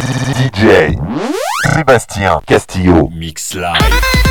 [0.00, 0.96] DJ
[1.74, 3.10] Sébastien Castillo.
[3.12, 4.29] Mix Live.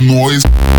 [0.00, 0.77] noise.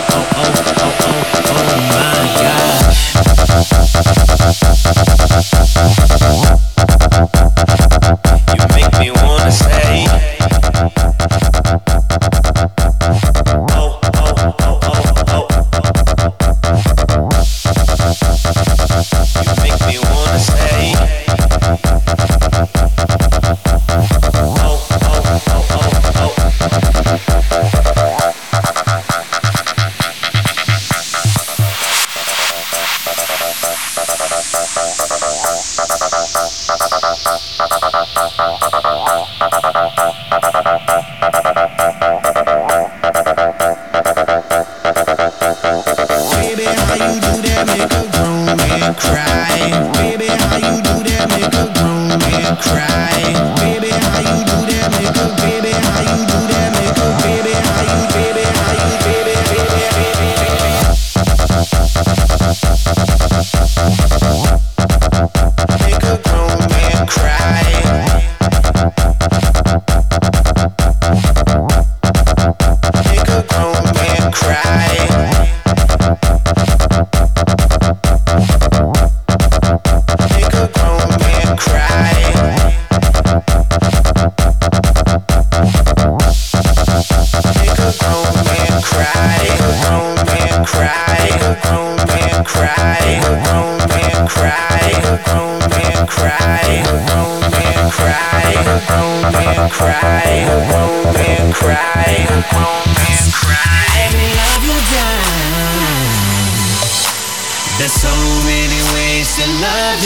[107.78, 110.00] There's so many ways to love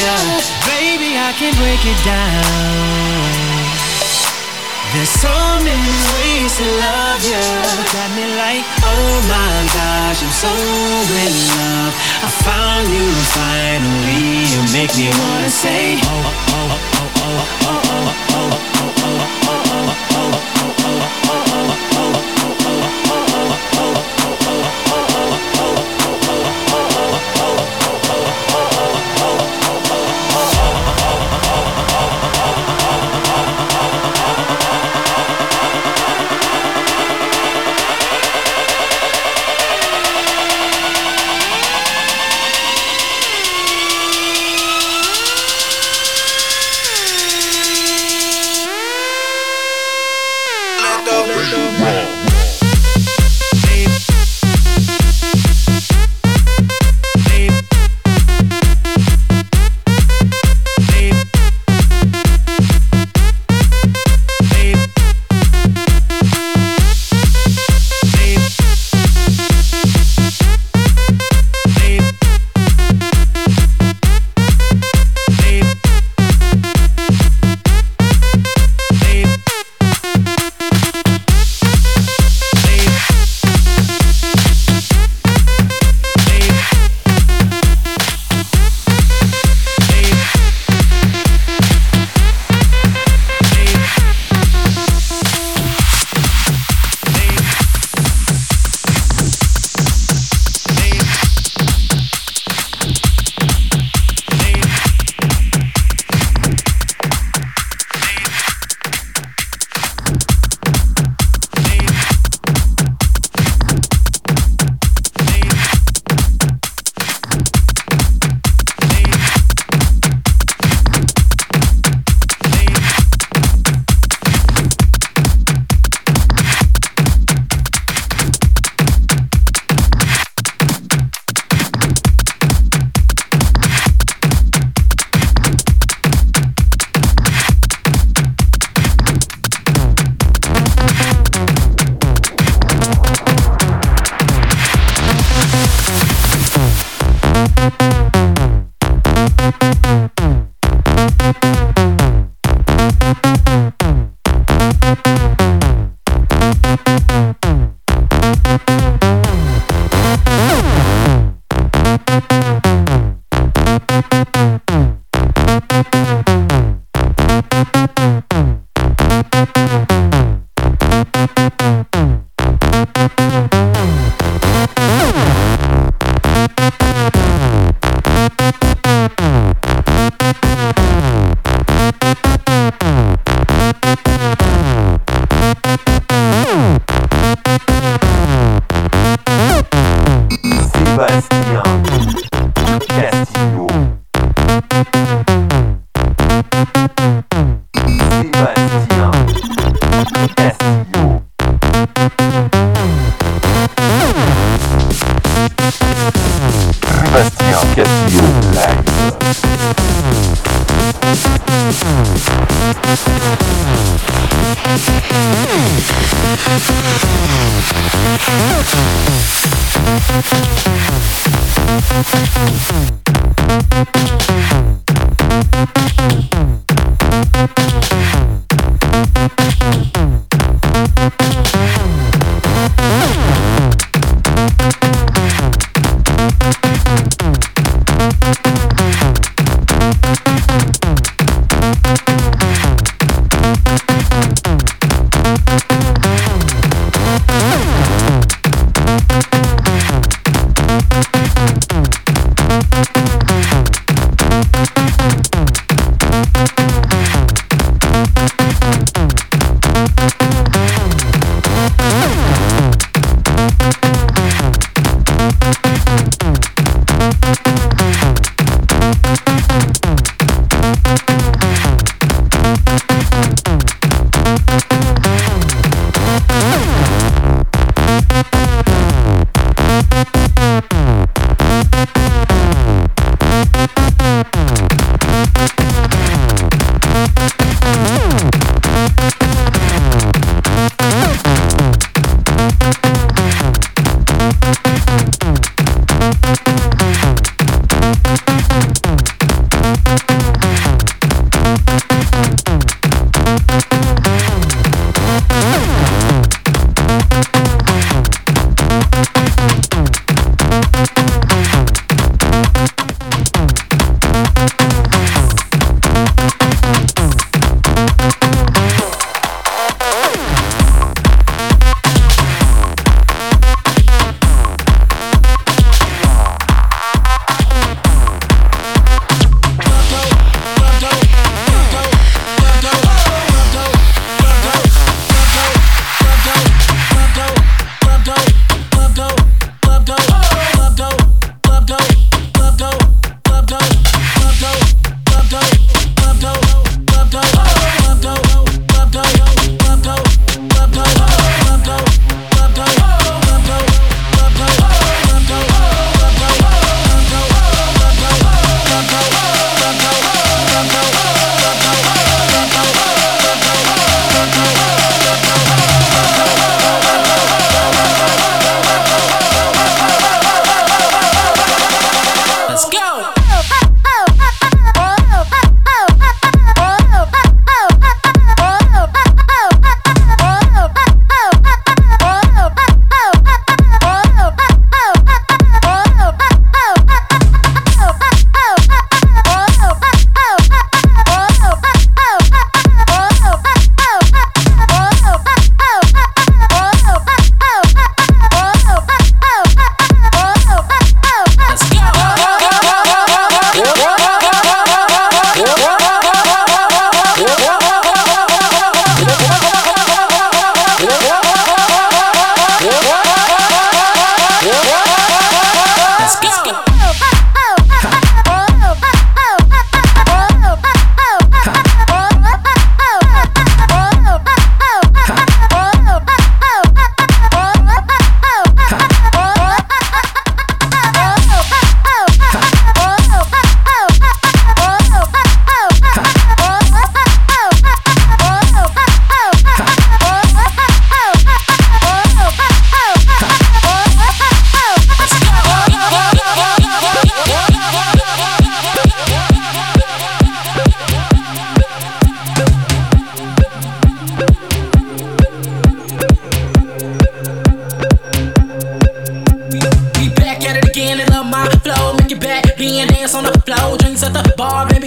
[0.68, 1.16] baby.
[1.16, 3.40] I can break it down.
[4.92, 5.32] There's so
[5.64, 7.24] many ways to love.
[7.94, 10.52] Got me like, oh my gosh, I'm so
[11.24, 11.94] in love.
[12.20, 13.06] I found you
[13.38, 14.44] finally.
[14.76, 16.49] Make me wanna say, oh
[17.32, 18.34] oh, oh, oh, oh.
[18.34, 18.39] oh.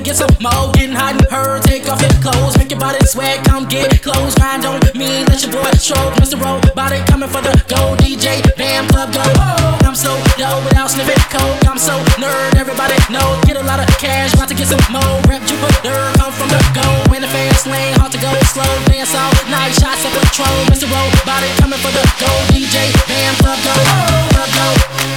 [0.04, 0.70] get some more.
[0.76, 2.58] Getting hot and her, take off your clothes.
[2.60, 3.44] Make your body sweat.
[3.48, 4.36] come get close.
[4.36, 5.98] Grind on me, let your boy show.
[6.20, 6.36] Mr.
[6.36, 7.98] Robotic coming for the gold.
[8.04, 9.24] DJ, Bam, club go.
[9.40, 11.58] Oh, I'm so dope without sniffing coke.
[11.66, 13.40] I'm so nerd, everybody know.
[13.48, 15.16] Get a lot of cash, about to get some more.
[15.32, 18.68] Rep Jupiter, come from the gold, In the fast lane, hard to go slow.
[18.92, 20.68] Dance all night, shots of Patrón.
[20.68, 20.86] Mr.
[20.92, 22.44] Robotic coming for the gold.
[22.52, 23.74] DJ, Bam, club go.
[23.74, 24.68] Oh, club go,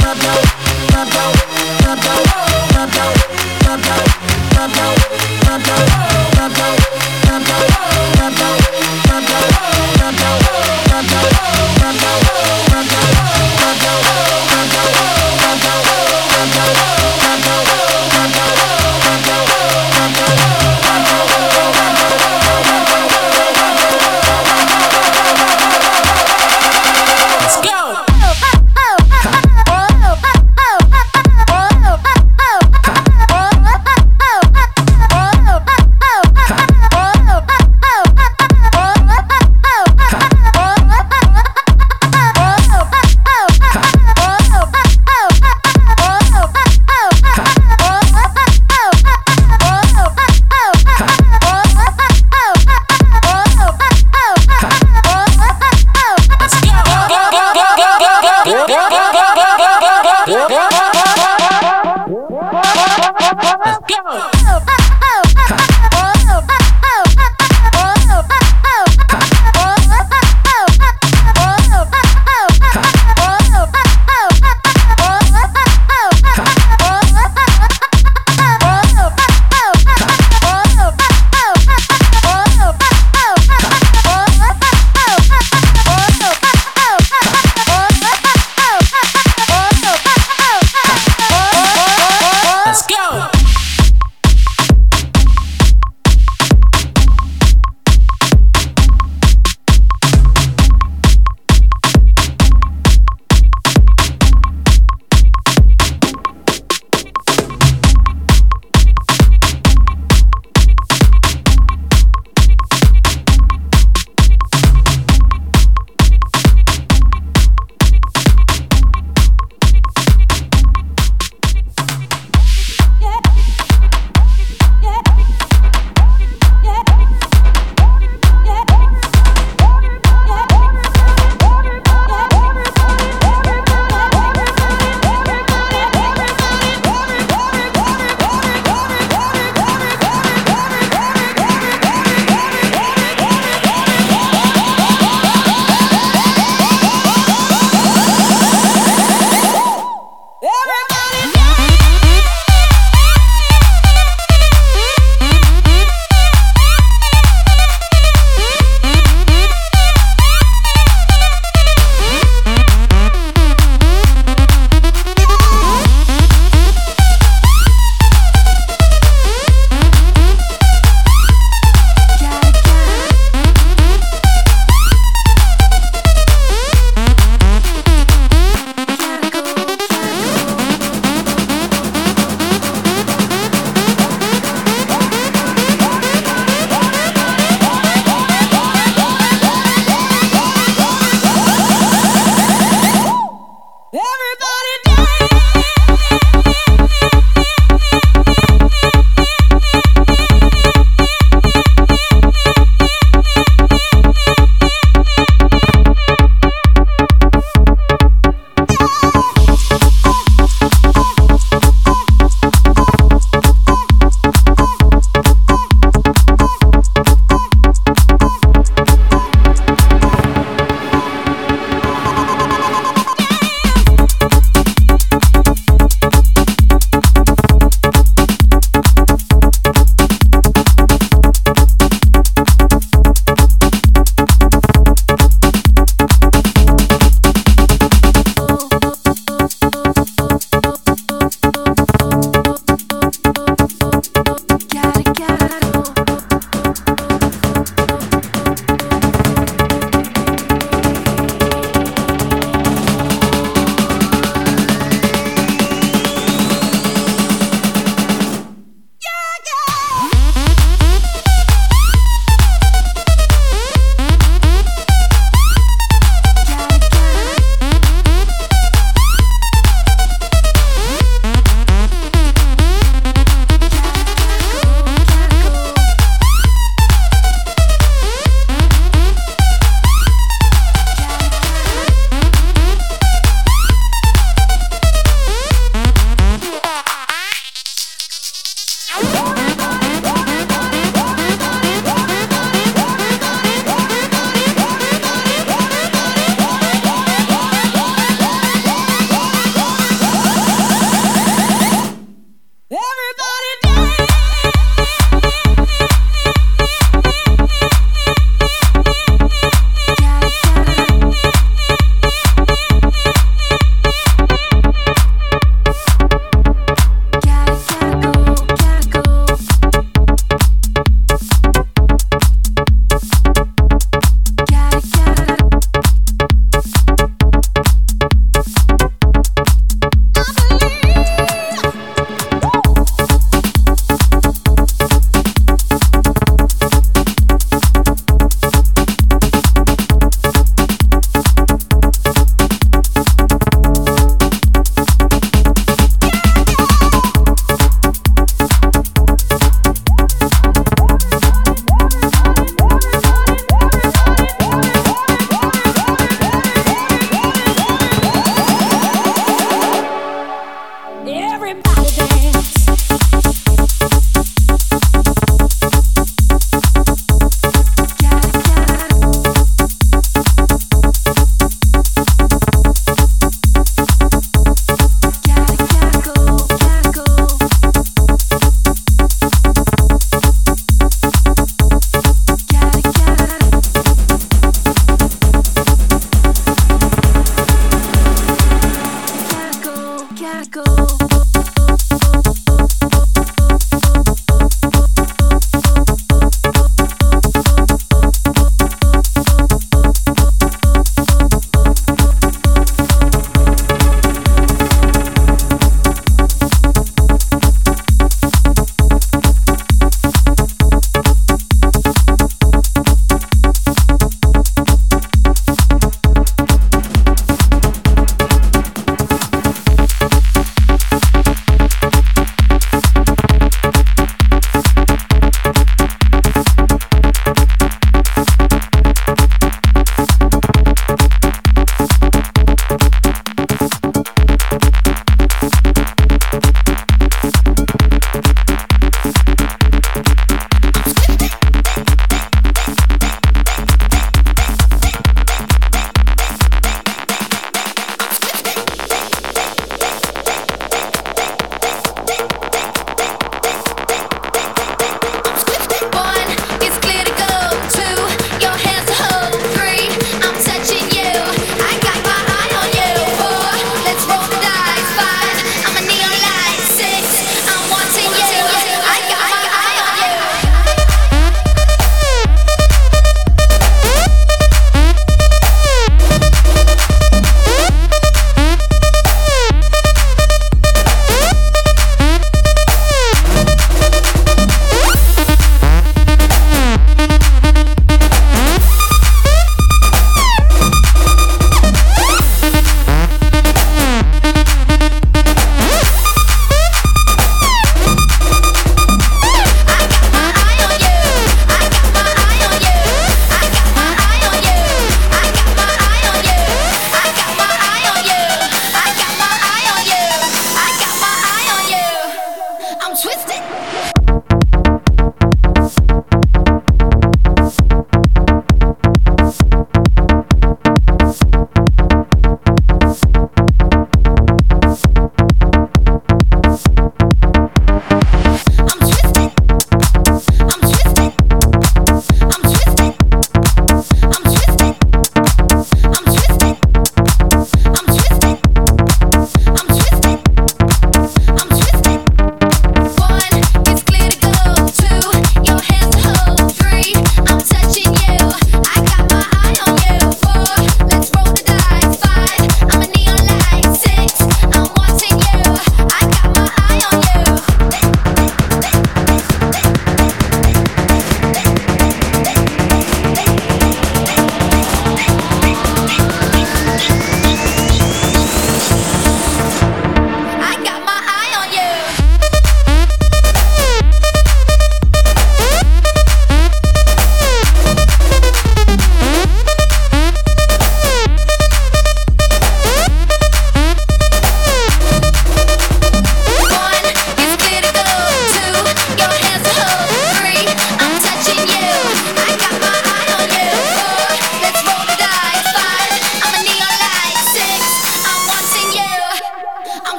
[0.00, 0.59] club go.
[1.06, 1.40] Bye.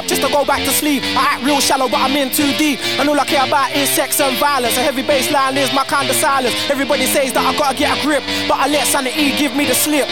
[0.00, 1.04] Up just to go back to sleep.
[1.12, 2.80] I act real shallow, but I'm in too deep.
[2.96, 4.76] And all I care about is sex and violence.
[4.80, 6.56] A heavy bass line is my kind of silence.
[6.72, 9.76] Everybody says that I gotta get a grip, but I let sanity give me the
[9.76, 10.08] slip.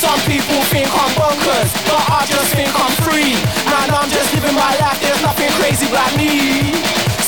[0.00, 3.36] Some people think I'm bonkers, but I just think I'm free.
[3.68, 6.72] Man, I'm just living my life, there's nothing crazy about me.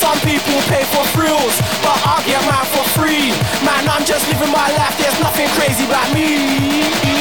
[0.01, 3.33] Some people pay for thrills, but I get mine for free.
[3.65, 7.16] Man, I'm just living my life, there's nothing crazy about me.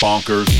[0.00, 0.59] Bonkers.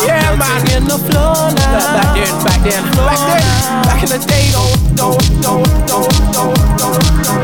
[0.00, 1.92] Yeah, man, in the floor now.
[1.94, 3.44] Back then, back then, back then,
[3.84, 7.42] back in the day, don't, don't, don't, don't, don't, don't, don't.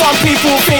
[0.00, 0.79] Some people think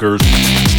[0.00, 0.69] Rockers.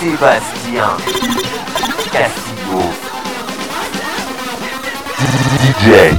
[0.00, 0.96] Sébastien
[2.12, 2.80] Castillo.
[5.60, 6.16] DJ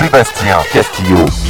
[0.00, 1.45] Sébastien Castillo.